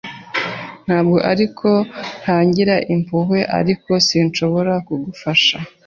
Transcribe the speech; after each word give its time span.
Ntabwo 0.85 1.17
ari 1.31 1.43
uko 1.49 1.69
ntagira 2.21 2.75
impuhwe, 2.95 3.39
ariko 3.59 3.91
sinshobora 4.07 4.73
kugufasha. 4.87 5.55